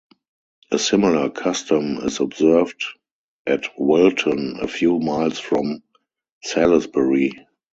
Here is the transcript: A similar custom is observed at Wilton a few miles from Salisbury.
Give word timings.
A 0.71 0.79
similar 0.79 1.29
custom 1.29 1.97
is 1.97 2.21
observed 2.21 2.83
at 3.45 3.65
Wilton 3.77 4.57
a 4.59 4.67
few 4.67 4.97
miles 4.97 5.37
from 5.37 5.83
Salisbury. 6.41 7.45